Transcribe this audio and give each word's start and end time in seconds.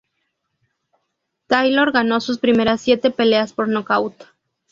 Taylor 1.45 1.91
ganó 1.91 2.21
sus 2.21 2.39
primeras 2.39 2.81
siete 2.81 3.11
peleas 3.11 3.53
por 3.53 3.67
nocaut. 3.69 4.15